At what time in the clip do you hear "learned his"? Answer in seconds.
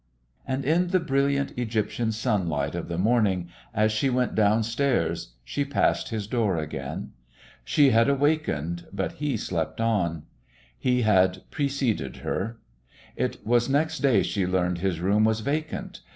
14.47-14.99